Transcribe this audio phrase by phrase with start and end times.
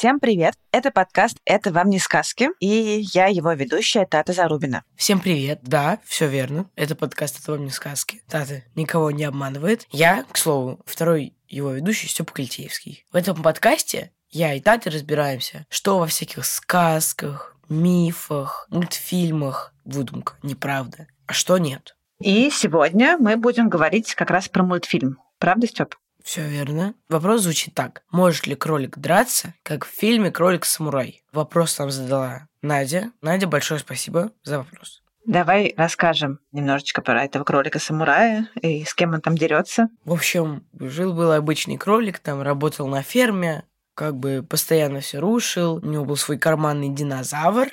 [0.00, 0.54] Всем привет!
[0.72, 4.82] Это подкаст «Это вам не сказки», и я его ведущая Тата Зарубина.
[4.96, 5.60] Всем привет.
[5.62, 6.70] Да, все верно.
[6.74, 8.22] Это подкаст «Это вам не сказки».
[8.26, 9.86] Тата никого не обманывает.
[9.90, 13.04] Я, к слову, второй его ведущий Степа Кальтеевский.
[13.12, 21.08] В этом подкасте я и Тата разбираемся, что во всяких сказках, мифах, мультфильмах выдумка, неправда,
[21.26, 21.94] а что нет.
[22.20, 25.18] И сегодня мы будем говорить как раз про мультфильм.
[25.38, 25.94] Правда, Степ?
[26.30, 26.94] Все верно.
[27.08, 28.04] Вопрос звучит так.
[28.12, 31.24] Может ли кролик драться, как в фильме «Кролик-самурай»?
[31.32, 33.10] Вопрос нам задала Надя.
[33.20, 35.02] Надя, большое спасибо за вопрос.
[35.26, 39.88] Давай расскажем немножечко про этого кролика-самурая и с кем он там дерется.
[40.04, 43.64] В общем, жил-был обычный кролик, там работал на ферме,
[43.94, 45.80] как бы постоянно все рушил.
[45.82, 47.70] У него был свой карманный динозавр,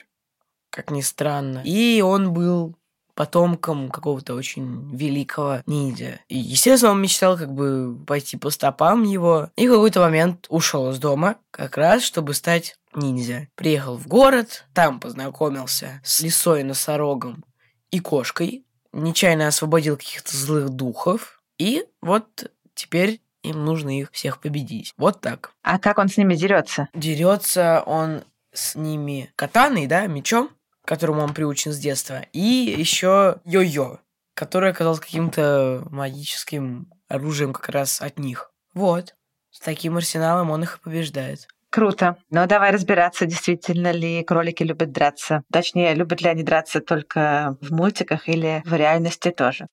[0.72, 1.62] как ни странно.
[1.64, 2.76] И он был
[3.18, 6.20] потомком какого-то очень великого ниндзя.
[6.30, 9.50] И, естественно, он мечтал как бы пойти по стопам его.
[9.58, 13.48] И в какой-то момент ушел из дома, как раз, чтобы стать ниндзя.
[13.56, 17.44] Приехал в город, там познакомился с лисой, носорогом
[17.90, 18.64] и кошкой.
[18.94, 21.42] Нечаянно освободил каких-то злых духов.
[21.58, 24.94] И вот теперь им нужно их всех победить.
[24.96, 25.54] Вот так.
[25.64, 26.88] А как он с ними дерется?
[26.94, 28.22] Дерется он
[28.54, 30.50] с ними катаной, да, мечом,
[30.88, 34.00] которому он приучен с детства, и еще йо-йо,
[34.34, 38.52] который оказался каким-то магическим оружием как раз от них.
[38.74, 39.16] Вот.
[39.52, 41.48] С таким арсеналом он их и побеждает.
[41.70, 42.16] Круто.
[42.30, 45.44] Но давай разбираться, действительно ли кролики любят драться.
[45.52, 49.68] Точнее, любят ли они драться только в мультиках или в реальности тоже.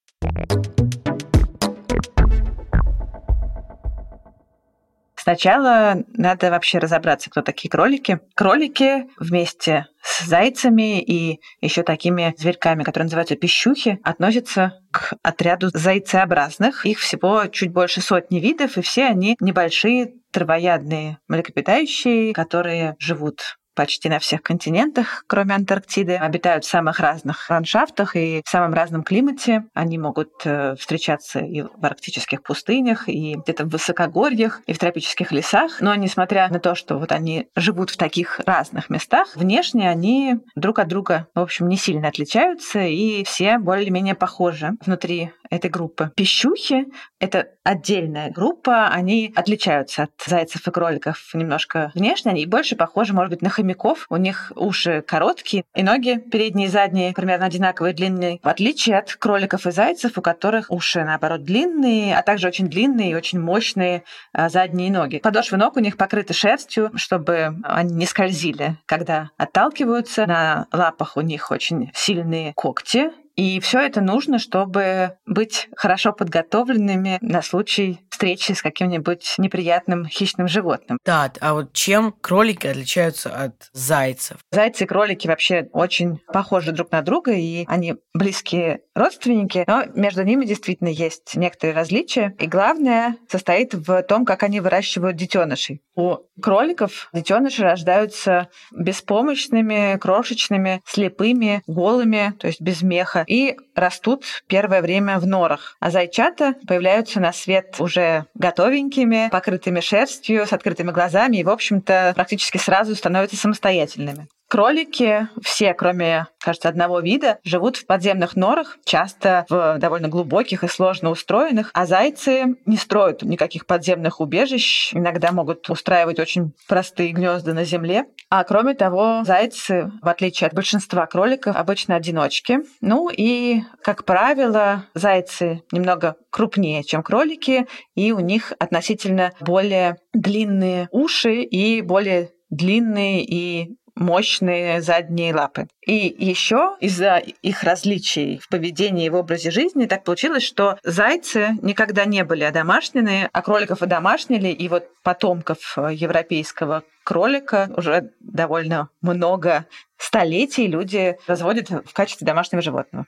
[5.24, 8.20] Сначала надо вообще разобраться, кто такие кролики.
[8.34, 16.84] Кролики вместе с зайцами и еще такими зверьками, которые называются пищухи, относятся к отряду зайцеобразных.
[16.84, 24.08] Их всего чуть больше сотни видов, и все они небольшие травоядные млекопитающие, которые живут почти
[24.08, 29.64] на всех континентах, кроме Антарктиды, обитают в самых разных ландшафтах и в самом разном климате.
[29.74, 35.32] Они могут э, встречаться и в арктических пустынях, и где-то в высокогорьях, и в тропических
[35.32, 35.80] лесах.
[35.80, 40.78] Но несмотря на то, что вот они живут в таких разных местах, внешне они друг
[40.78, 46.12] от друга, в общем, не сильно отличаются, и все более-менее похожи внутри этой группы.
[46.16, 46.86] Пищухи—
[47.20, 53.30] это отдельная группа, они отличаются от зайцев и кроликов немножко внешне, они больше похожи, может
[53.30, 54.06] быть, на хомяков.
[54.10, 59.14] У них уши короткие, и ноги передние и задние примерно одинаковые длинные, в отличие от
[59.14, 64.04] кроликов и зайцев, у которых уши, наоборот, длинные, а также очень длинные и очень мощные
[64.32, 65.18] а, задние ноги.
[65.18, 70.26] Подошвы ног у них покрыты шерстью, чтобы они не скользили, когда отталкиваются.
[70.26, 77.18] На лапах у них очень сильные когти, и все это нужно, чтобы быть хорошо подготовленными
[77.20, 80.98] на случай встречи с каким-нибудь неприятным хищным животным.
[81.04, 84.38] Да, а вот чем кролики отличаются от зайцев?
[84.52, 90.22] Зайцы и кролики вообще очень похожи друг на друга, и они близкие родственники, но между
[90.22, 92.34] ними действительно есть некоторые различия.
[92.38, 95.82] И главное состоит в том, как они выращивают детенышей.
[95.96, 104.82] У кроликов детеныши рождаются беспомощными, крошечными, слепыми, голыми, то есть без меха, и растут первое
[104.82, 105.76] время в норах.
[105.80, 112.12] А зайчата появляются на свет уже готовенькими, покрытыми шерстью, с открытыми глазами и, в общем-то,
[112.16, 114.28] практически сразу становятся самостоятельными.
[114.54, 120.68] Кролики, все, кроме, кажется, одного вида, живут в подземных норах, часто в довольно глубоких и
[120.68, 127.52] сложно устроенных, а зайцы не строят никаких подземных убежищ, иногда могут устраивать очень простые гнезда
[127.52, 128.04] на земле.
[128.30, 132.60] А кроме того, зайцы, в отличие от большинства кроликов, обычно одиночки.
[132.80, 137.66] Ну и, как правило, зайцы немного крупнее, чем кролики,
[137.96, 145.68] и у них относительно более длинные уши и более длинные и мощные задние лапы.
[145.86, 151.50] И еще из-за их различий в поведении и в образе жизни так получилось, что зайцы
[151.62, 158.88] никогда не были одомашнены, а кроликов одомашнили, и вот потомков э, европейского кролика уже довольно
[159.00, 159.66] много
[159.98, 163.06] столетий люди разводят в качестве домашнего животного.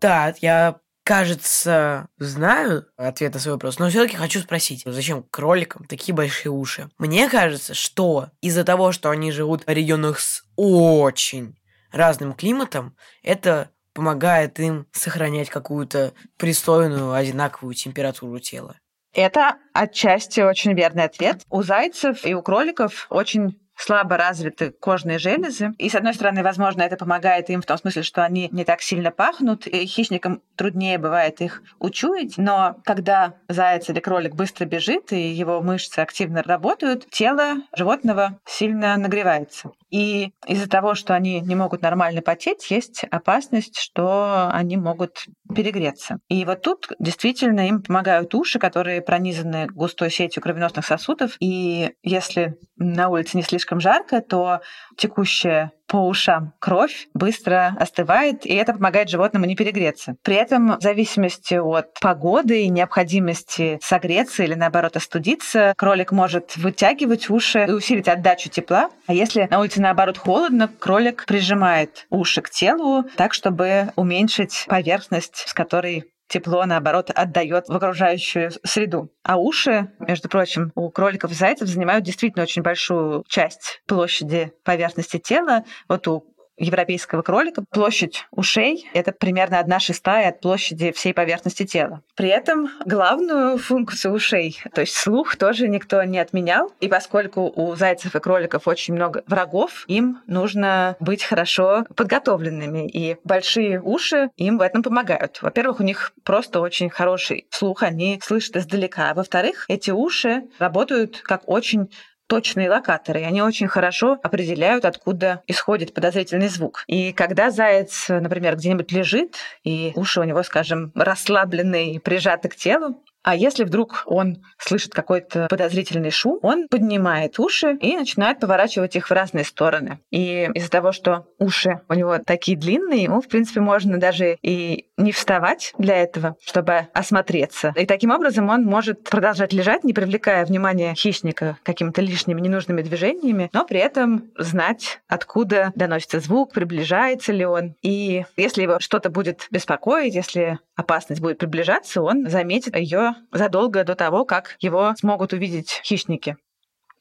[0.00, 6.14] Да, я кажется, знаю ответ на свой вопрос, но все-таки хочу спросить, зачем кроликам такие
[6.14, 6.88] большие уши?
[6.98, 11.56] Мне кажется, что из-за того, что они живут в регионах с очень
[11.92, 18.76] разным климатом, это помогает им сохранять какую-то пристойную, одинаковую температуру тела.
[19.12, 21.42] Это отчасти очень верный ответ.
[21.48, 25.74] У зайцев и у кроликов очень слабо развиты кожные железы.
[25.78, 28.80] И, с одной стороны, возможно, это помогает им в том смысле, что они не так
[28.80, 32.38] сильно пахнут, и хищникам труднее бывает их учуять.
[32.38, 38.96] Но когда заяц или кролик быстро бежит, и его мышцы активно работают, тело животного сильно
[38.96, 39.70] нагревается.
[39.90, 46.18] И из-за того, что они не могут нормально потеть, есть опасность, что они могут перегреться.
[46.28, 51.36] И вот тут действительно им помогают уши, которые пронизаны густой сетью кровеносных сосудов.
[51.38, 54.60] И если на улице не слишком жарко, то
[54.96, 60.16] текущая по ушам кровь быстро остывает, и это помогает животному не перегреться.
[60.22, 67.30] При этом в зависимости от погоды и необходимости согреться или наоборот остудиться, кролик может вытягивать
[67.30, 68.90] уши и усилить отдачу тепла.
[69.06, 75.44] А если на улице наоборот холодно, кролик прижимает уши к телу так, чтобы уменьшить поверхность,
[75.46, 79.10] с которой тепло, наоборот, отдает в окружающую среду.
[79.22, 85.18] А уши, между прочим, у кроликов и зайцев занимают действительно очень большую часть площади поверхности
[85.18, 85.64] тела.
[85.88, 92.02] Вот у европейского кролика площадь ушей— это примерно одна шестая от площади всей поверхности тела.
[92.14, 96.72] При этом главную функцию ушей, то есть слух, тоже никто не отменял.
[96.80, 102.88] И поскольку у зайцев и кроликов очень много врагов, им нужно быть хорошо подготовленными.
[102.88, 105.40] И большие уши им в этом помогают.
[105.42, 109.10] Во-первых, у них просто очень хороший слух, они слышат издалека.
[109.10, 111.88] А во-вторых, эти уши работают как очень
[112.26, 116.84] точные локаторы, и они очень хорошо определяют, откуда исходит подозрительный звук.
[116.86, 122.56] И когда заяц, например, где-нибудь лежит, и уши у него, скажем, расслаблены и прижаты к
[122.56, 128.96] телу, а если вдруг он слышит какой-то подозрительный шум, он поднимает уши и начинает поворачивать
[128.96, 130.00] их в разные стороны.
[130.10, 134.88] И из-за того, что уши у него такие длинные, ему, в принципе, можно даже и
[134.96, 137.72] не вставать для этого, чтобы осмотреться.
[137.76, 143.50] И таким образом он может продолжать лежать, не привлекая внимания хищника какими-то лишними ненужными движениями,
[143.52, 147.74] но при этом знать, откуда доносится звук, приближается ли он.
[147.82, 153.94] И если его что-то будет беспокоить, если опасность будет приближаться, он заметит ее задолго до
[153.94, 156.36] того, как его смогут увидеть хищники.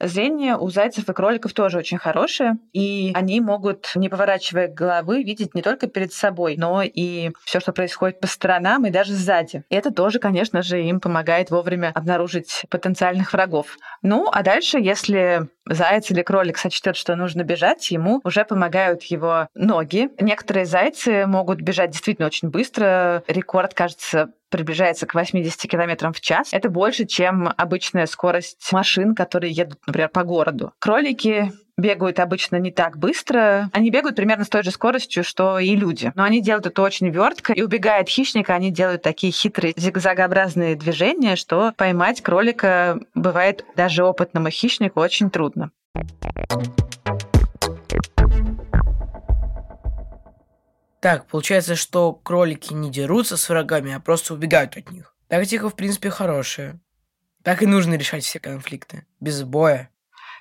[0.05, 5.55] Зрение у зайцев и кроликов тоже очень хорошее, и они могут, не поворачивая головы, видеть
[5.55, 9.63] не только перед собой, но и все, что происходит по сторонам и даже сзади.
[9.69, 13.77] Это тоже, конечно же, им помогает вовремя обнаружить потенциальных врагов.
[14.01, 19.47] Ну, а дальше, если заяц или кролик сочтет, что нужно бежать, ему уже помогают его
[19.55, 20.09] ноги.
[20.19, 23.23] Некоторые зайцы могут бежать действительно очень быстро.
[23.27, 26.49] Рекорд, кажется, приближается к 80 км в час.
[26.51, 30.73] Это больше, чем обычная скорость машин, которые едут, например, по городу.
[30.77, 33.71] Кролики бегают обычно не так быстро.
[33.73, 36.11] Они бегают примерно с той же скоростью, что и люди.
[36.13, 37.51] Но они делают это очень вертко.
[37.53, 44.03] И убегая от хищника, они делают такие хитрые зигзагообразные движения, что поймать кролика бывает даже
[44.03, 45.71] опытному хищнику очень трудно.
[51.03, 55.13] Так, получается, что кролики не дерутся с врагами, а просто убегают от них.
[55.27, 56.79] Тактика, в принципе, хорошая.
[57.43, 59.05] Так и нужно решать все конфликты.
[59.19, 59.89] Без боя.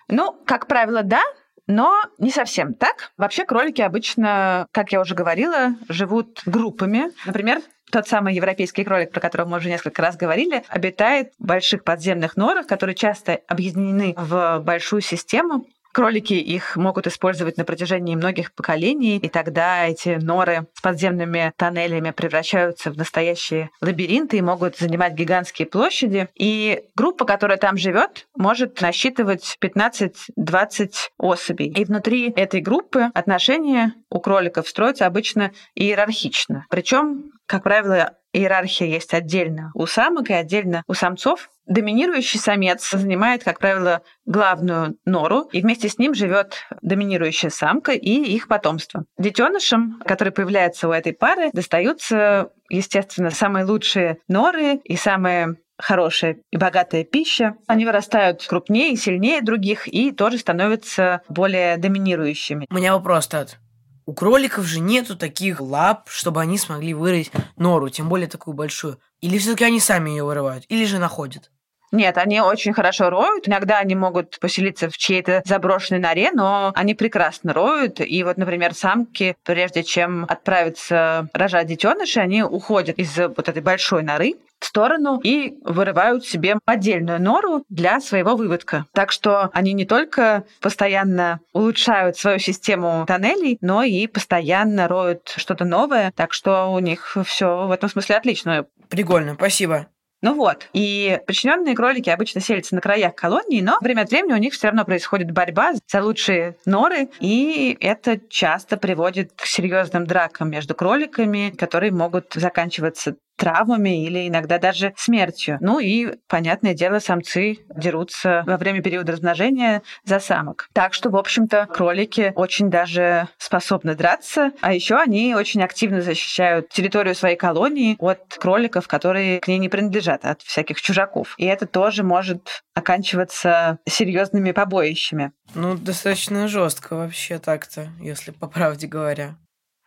[0.07, 1.21] Ну, как правило, да,
[1.67, 3.11] но не совсем так.
[3.17, 7.11] Вообще кролики обычно, как я уже говорила, живут группами.
[7.27, 11.83] Например, тот самый европейский кролик, про которого мы уже несколько раз говорили, обитает в больших
[11.83, 15.67] подземных норах, которые часто объединены в большую систему.
[15.93, 22.11] Кролики их могут использовать на протяжении многих поколений, и тогда эти норы с подземными тоннелями
[22.11, 26.29] превращаются в настоящие лабиринты и могут занимать гигантские площади.
[26.35, 31.69] И группа, которая там живет, может насчитывать 15-20 особей.
[31.69, 36.67] И внутри этой группы отношения у кроликов строятся обычно иерархично.
[36.71, 41.51] Причем, как правило, иерархия есть отдельно у самок и отдельно у самцов.
[41.73, 48.11] Доминирующий самец занимает, как правило, главную нору, и вместе с ним живет доминирующая самка и
[48.11, 49.07] их потомство.
[49.17, 56.59] Детенышам, которые появляются у этой пары, достаются, естественно, самые лучшие норы и самые хорошая и
[56.59, 57.55] богатая пища.
[57.67, 62.67] Они вырастают крупнее и сильнее других и тоже становятся более доминирующими.
[62.69, 63.59] У меня вопрос, Тат.
[64.05, 69.01] У кроликов же нету таких лап, чтобы они смогли вырыть нору, тем более такую большую.
[69.23, 71.51] Или все-таки они сами ее вырывают, или же находят.
[71.93, 73.47] Нет, они очень хорошо роют.
[73.47, 78.01] Иногда они могут поселиться в чьей-то заброшенной норе, но они прекрасно роют.
[78.01, 84.03] И вот, например, самки, прежде чем отправиться рожать детенышей, они уходят из вот этой большой
[84.03, 88.87] норы в сторону и вырывают себе отдельную нору для своего выводка.
[88.93, 95.65] Так что они не только постоянно улучшают свою систему тоннелей, но и постоянно роют что-то
[95.65, 96.13] новое.
[96.17, 98.67] Так что у них все в этом смысле отлично.
[98.89, 99.89] Прикольно, спасибо.
[100.23, 104.37] Ну вот, и подчиненные кролики обычно селятся на краях колонии, но время от времени у
[104.37, 110.49] них все равно происходит борьба за лучшие норы, и это часто приводит к серьезным дракам
[110.49, 115.59] между кроликами, которые могут заканчиваться травмами или иногда даже смертью.
[115.61, 120.69] Ну и, понятное дело, самцы дерутся во время периода размножения за самок.
[120.73, 126.69] Так что, в общем-то, кролики очень даже способны драться, а еще они очень активно защищают
[126.69, 131.35] территорию своей колонии от кроликов, которые к ней не принадлежат, от всяких чужаков.
[131.37, 135.33] И это тоже может оканчиваться серьезными побоищами.
[135.57, 139.35] Ну, достаточно жестко вообще так-то, если по правде говоря.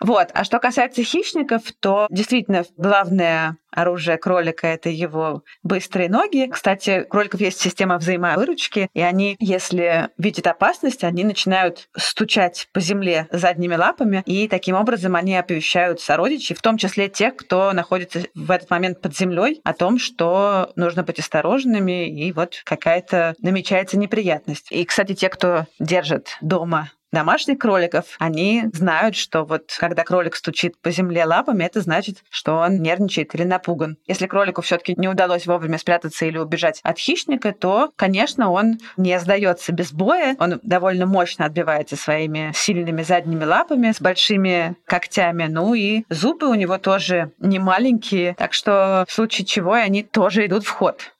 [0.02, 0.30] Вот.
[0.34, 6.50] А что касается хищников, то действительно главное оружие кролика— это его быстрые ноги.
[6.52, 12.80] Кстати, у кроликов есть система взаимовыручки, и они, если видят опасность, они начинают стучать по
[12.80, 18.22] земле задними лапами, и таким образом они оповещают сородичей, в том числе тех, кто находится
[18.34, 23.98] в этот момент под землей, о том, что нужно быть осторожными, и вот какая-то намечается
[23.98, 24.68] неприятность.
[24.72, 30.77] И, кстати, те, кто держит дома домашних кроликов, они знают, что вот когда кролик стучит
[30.81, 33.98] по земле лапами, это значит, что он нервничает или напуган.
[34.05, 39.17] Если кролику все-таки не удалось вовремя спрятаться или убежать от хищника, то, конечно, он не
[39.19, 40.36] сдается без боя.
[40.39, 45.45] Он довольно мощно отбивается своими сильными задними лапами с большими когтями.
[45.50, 50.45] Ну и зубы у него тоже не маленькие, так что в случае чего они тоже
[50.45, 51.13] идут в ход.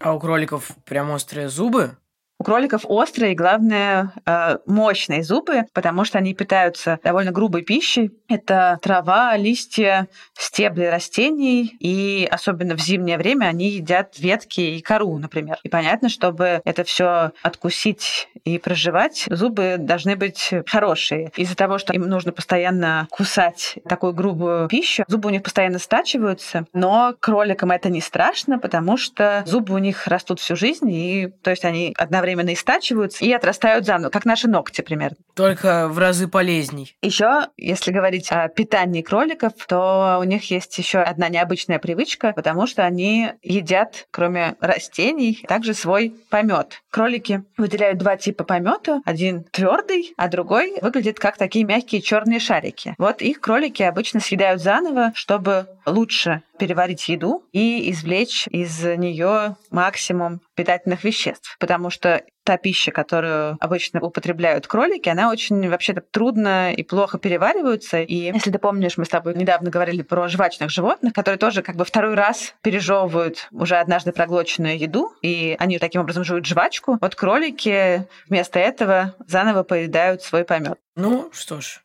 [0.00, 1.98] А у кроликов прям острые зубы?
[2.40, 8.12] У кроликов острые главное, э, мощные зубы, потому что они питаются довольно грубой пищей.
[8.30, 15.18] Это трава, листья, стебли растений, и особенно в зимнее время они едят ветки и кору,
[15.18, 15.58] например.
[15.64, 21.32] И понятно, чтобы это все откусить и проживать, зубы должны быть хорошие.
[21.36, 26.64] Из-за того, что им нужно постоянно кусать такую грубую пищу, зубы у них постоянно стачиваются,
[26.72, 31.50] но кроликам это не страшно, потому что зубы у них растут всю жизнь, и то
[31.50, 35.16] есть они одновременно одновременно истачиваются и отрастают заново, как наши ногти примерно.
[35.34, 36.96] Только в разы полезней.
[37.02, 42.66] Еще, если говорить о питании кроликов, то у них есть еще одна необычная привычка, потому
[42.66, 46.82] что они едят, кроме растений, также свой помет.
[46.90, 49.00] Кролики выделяют два типа помета.
[49.04, 52.94] Один твердый, а другой выглядит как такие мягкие черные шарики.
[52.98, 60.42] Вот их кролики обычно съедают заново, чтобы лучше переварить еду и извлечь из нее максимум
[60.54, 61.56] питательных веществ.
[61.58, 68.02] Потому что та пища, которую обычно употребляют кролики, она очень вообще-то трудно и плохо переваривается.
[68.02, 71.76] И если ты помнишь, мы с тобой недавно говорили про жвачных животных, которые тоже как
[71.76, 76.98] бы второй раз пережевывают уже однажды проглоченную еду, и они таким образом жуют жвачку.
[77.00, 80.78] Вот кролики вместо этого заново поедают свой помет.
[80.94, 81.80] Ну, что ж,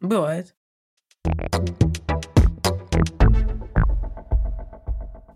[0.00, 0.54] бывает.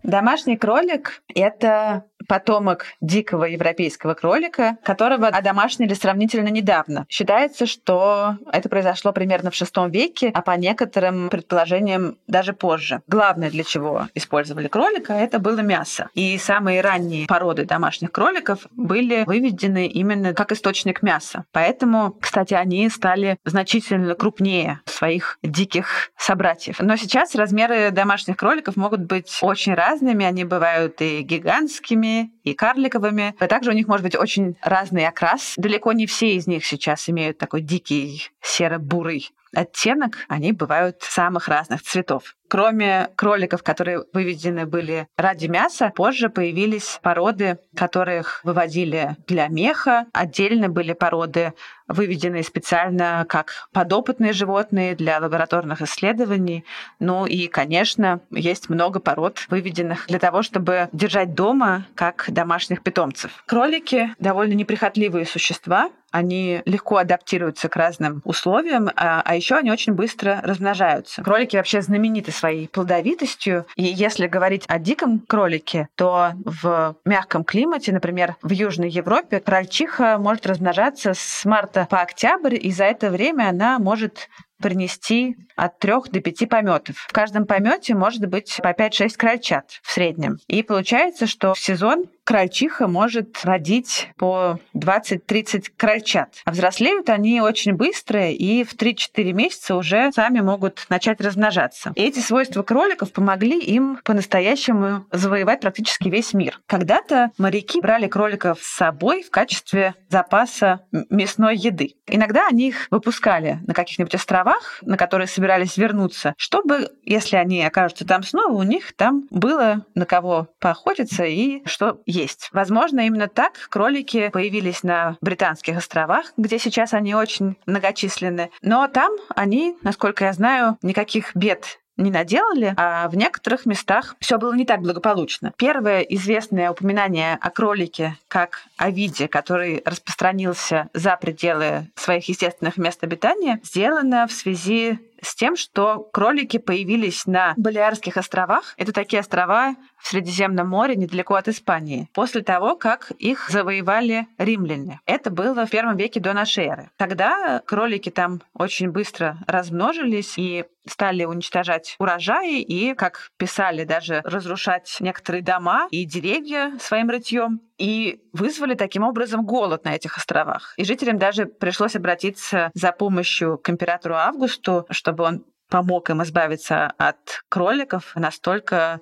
[0.03, 7.05] Домашний кролик— это потомок дикого европейского кролика, которого одомашнили сравнительно недавно.
[7.09, 13.01] Считается, что это произошло примерно в VI веке, а по некоторым предположениям даже позже.
[13.07, 16.09] Главное, для чего использовали кролика, это было мясо.
[16.13, 21.45] И самые ранние породы домашних кроликов были выведены именно как источник мяса.
[21.51, 26.79] Поэтому, кстати, они стали значительно крупнее своих диких собратьев.
[26.79, 30.25] Но сейчас размеры домашних кроликов могут быть очень разными.
[30.25, 32.12] Они бывают и гигантскими,
[32.43, 33.35] и карликовыми.
[33.39, 35.53] А также у них может быть очень разный окрас.
[35.57, 41.81] Далеко не все из них сейчас имеют такой дикий серо-бурый оттенок, они бывают самых разных
[41.81, 42.35] цветов.
[42.47, 50.05] Кроме кроликов, которые выведены были ради мяса, позже появились породы, которых выводили для меха.
[50.13, 51.53] Отдельно были породы,
[51.87, 56.63] выведенные специально как подопытные животные для лабораторных исследований.
[56.99, 63.43] Ну и, конечно, есть много пород, выведенных для того, чтобы держать дома как домашних питомцев.
[63.47, 69.93] Кролики довольно неприхотливые существа, они легко адаптируются к разным условиям, а, а еще они очень
[69.93, 71.23] быстро размножаются.
[71.23, 77.91] Кролики вообще знамениты своей плодовитостью, и если говорить о диком кролике, то в мягком климате,
[77.91, 83.49] например, в Южной Европе, крольчиха может размножаться с марта по октябрь, и за это время
[83.49, 84.29] она может
[84.61, 86.95] принести от 3 до 5 пометов.
[87.09, 90.37] В каждом помете может быть по 5-6 крольчат в среднем.
[90.47, 96.41] И получается, что в сезон крольчиха может родить по 20-30 крольчат.
[96.45, 101.91] А взрослеют они очень быстро и в 3-4 месяца уже сами могут начать размножаться.
[101.95, 106.59] И эти свойства кроликов помогли им по-настоящему завоевать практически весь мир.
[106.67, 111.95] Когда-то моряки брали кроликов с собой в качестве запаса мясной еды.
[112.07, 118.05] Иногда они их выпускали на каких-нибудь островах, на которые собирались вернуться, чтобы, если они окажутся
[118.05, 122.49] там снова, у них там было на кого поохотиться и что есть.
[122.51, 128.51] Возможно, именно так кролики появились на Британских островах, где сейчас они очень многочисленны.
[128.61, 134.37] Но там они, насколько я знаю, никаких бед не наделали, а в некоторых местах все
[134.37, 135.53] было не так благополучно.
[135.57, 143.03] Первое известное упоминание о кролике как о виде, который распространился за пределы своих естественных мест
[143.03, 148.73] обитания, сделано в связи с тем, что кролики появились на Балиарских островах.
[148.77, 154.99] Это такие острова в Средиземном море, недалеко от Испании, после того, как их завоевали римляне.
[155.05, 156.89] Это было в первом веке до нашей эры.
[156.97, 164.97] Тогда кролики там очень быстро размножились и стали уничтожать урожаи и, как писали, даже разрушать
[164.99, 170.73] некоторые дома и деревья своим рытьем и вызвали таким образом голод на этих островах.
[170.77, 176.93] И жителям даже пришлось обратиться за помощью к императору Августу, чтобы он помог им избавиться
[176.97, 178.13] от кроликов.
[178.15, 179.01] Настолько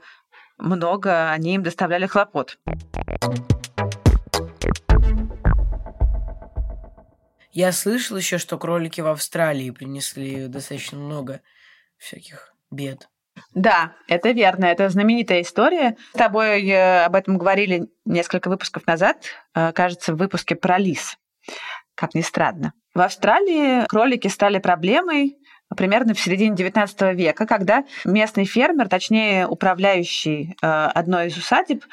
[0.57, 2.57] много они им доставляли хлопот.
[7.51, 11.41] Я слышал еще, что кролики в Австралии принесли достаточно много
[11.97, 13.10] всяких бед.
[13.53, 14.65] Да, это верно.
[14.65, 15.97] Это знаменитая история.
[16.13, 21.17] С тобой э, об этом говорили несколько выпусков назад, э, кажется, в выпуске про лис.
[21.95, 22.73] Как ни странно.
[22.93, 25.37] В Австралии кролики стали проблемой
[25.75, 31.85] примерно в середине XIX века, когда местный фермер, точнее управляющий э, одной из усадеб,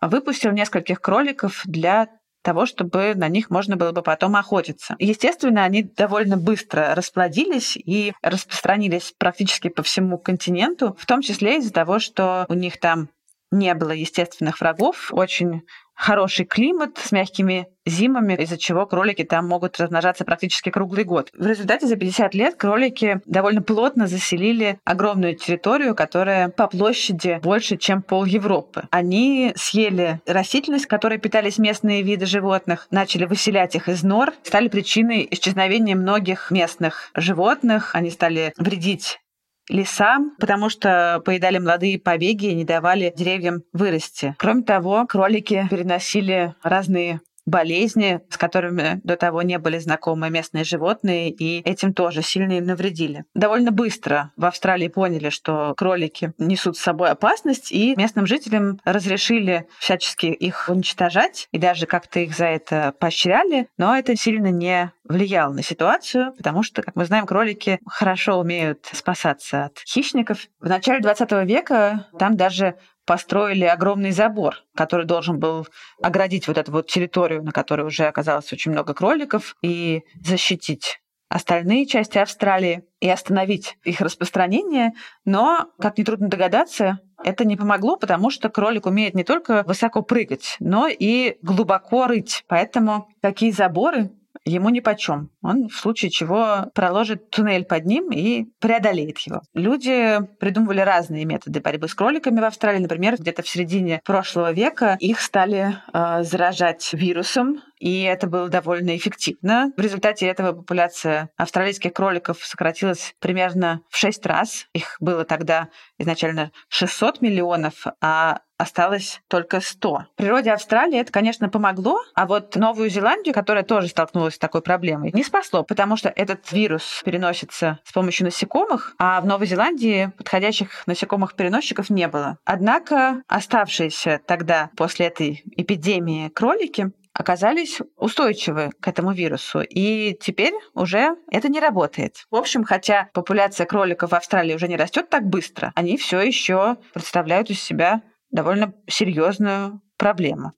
[0.00, 2.08] выпустил нескольких кроликов для
[2.46, 4.94] того, чтобы на них можно было бы потом охотиться.
[5.00, 11.72] Естественно, они довольно быстро расплодились и распространились практически по всему континенту, в том числе из-за
[11.72, 13.08] того, что у них там
[13.50, 15.62] не было естественных врагов, очень
[15.96, 21.30] хороший климат с мягкими зимами, из-за чего кролики там могут размножаться практически круглый год.
[21.32, 27.76] В результате за 50 лет кролики довольно плотно заселили огромную территорию, которая по площади больше,
[27.76, 28.84] чем пол Европы.
[28.90, 35.26] Они съели растительность, которой питались местные виды животных, начали выселять их из нор, стали причиной
[35.30, 37.94] исчезновения многих местных животных.
[37.94, 39.20] Они стали вредить
[39.68, 44.34] лесам, потому что поедали молодые побеги и не давали деревьям вырасти.
[44.38, 51.30] Кроме того, кролики переносили разные болезни, с которыми до того не были знакомы местные животные,
[51.30, 53.24] и этим тоже сильно им навредили.
[53.34, 59.66] Довольно быстро в Австралии поняли, что кролики несут с собой опасность, и местным жителям разрешили
[59.78, 65.52] всячески их уничтожать, и даже как-то их за это поощряли, но это сильно не влияло
[65.52, 70.48] на ситуацию, потому что, как мы знаем, кролики хорошо умеют спасаться от хищников.
[70.60, 72.74] В начале 20 века там даже
[73.06, 75.66] построили огромный забор, который должен был
[76.02, 81.86] оградить вот эту вот территорию, на которой уже оказалось очень много кроликов, и защитить остальные
[81.86, 84.92] части Австралии и остановить их распространение.
[85.24, 90.56] Но, как нетрудно догадаться, это не помогло, потому что кролик умеет не только высоко прыгать,
[90.60, 92.44] но и глубоко рыть.
[92.48, 94.10] Поэтому такие заборы
[94.46, 95.30] ему ни почем.
[95.42, 99.42] Он в случае чего проложит туннель под ним и преодолеет его.
[99.54, 102.78] Люди придумывали разные методы борьбы с кроликами в Австралии.
[102.78, 108.96] Например, где-то в середине прошлого века их стали э, заражать вирусом, и это было довольно
[108.96, 109.72] эффективно.
[109.76, 114.66] В результате этого популяция австралийских кроликов сократилась примерно в шесть раз.
[114.72, 119.90] Их было тогда изначально 600 миллионов, а осталось только 100.
[119.90, 124.62] В природе Австралии это, конечно, помогло, а вот Новую Зеландию, которая тоже столкнулась с такой
[124.62, 130.12] проблемой, не спасло, потому что этот вирус переносится с помощью насекомых, а в Новой Зеландии
[130.16, 132.38] подходящих насекомых-переносчиков не было.
[132.44, 139.60] Однако оставшиеся тогда после этой эпидемии кролики оказались устойчивы к этому вирусу.
[139.62, 142.26] И теперь уже это не работает.
[142.30, 146.76] В общем, хотя популяция кроликов в Австралии уже не растет так быстро, они все еще
[146.92, 150.52] представляют из себя довольно серьезную проблему.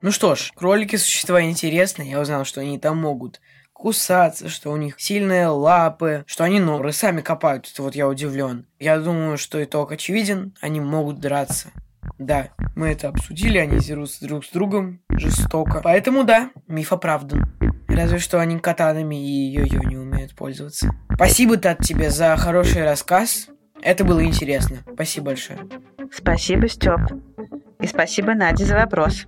[0.00, 2.10] Ну что ж, кролики существа интересные.
[2.10, 3.40] Я узнал, что они там могут
[3.74, 7.68] кусаться, что у них сильные лапы, что они норы сами копают.
[7.70, 8.66] Это вот я удивлен.
[8.78, 10.54] Я думаю, что итог очевиден.
[10.62, 11.68] Они могут драться.
[12.18, 15.80] Да, мы это обсудили, они дерутся друг с другом жестоко.
[15.82, 17.52] Поэтому да, миф оправдан.
[17.88, 20.90] Разве что они катанами и йо-йо не умеют пользоваться.
[21.12, 23.48] Спасибо, Тат, тебе за хороший рассказ.
[23.82, 24.78] Это было интересно.
[24.94, 25.58] Спасибо большое.
[26.12, 27.00] Спасибо, Степ.
[27.80, 29.26] И спасибо Наде за вопрос.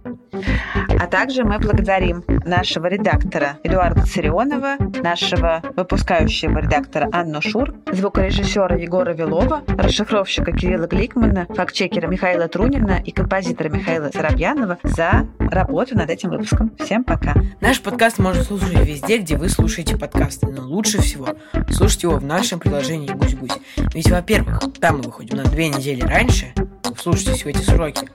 [0.98, 9.12] А также мы благодарим нашего редактора Эдуарда Царионова, нашего выпускающего редактора Анну Шур, звукорежиссера Егора
[9.12, 16.30] Вилова, расшифровщика Кирилла Гликмана, фактчекера Михаила Трунина и композитора Михаила Соробьянова за работу над этим
[16.30, 16.72] выпуском.
[16.78, 17.34] Всем пока.
[17.60, 21.28] Наш подкаст можно слушать везде, где вы слушаете подкасты, но лучше всего
[21.70, 23.58] слушать его в нашем приложении «Гусь-Гусь».
[23.94, 26.52] Ведь, во-первых, там мы выходим на две недели раньше,
[26.96, 28.08] слушайтесь в эти сроки,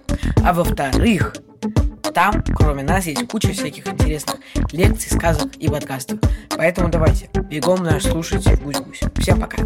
[0.44, 1.34] а во-вторых,
[2.12, 4.38] там, кроме нас, есть куча всяких интересных
[4.72, 6.20] лекций, сказок и подкастов.
[6.50, 9.02] Поэтому давайте, бегом наш слушайте Гусь-Гусь.
[9.20, 9.58] Всем пока.